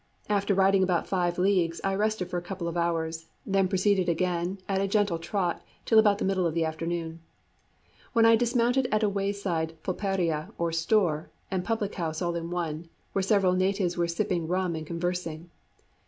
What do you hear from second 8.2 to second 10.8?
I dismounted at a wayside pulpería or